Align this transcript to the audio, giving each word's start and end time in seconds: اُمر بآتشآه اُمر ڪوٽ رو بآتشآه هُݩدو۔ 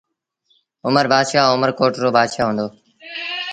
اُمر 0.87 1.05
بآتشآه 1.11 1.51
اُمر 1.53 1.69
ڪوٽ 1.79 1.93
رو 2.01 2.09
بآتشآه 2.15 2.47
هُݩدو۔ 2.47 2.67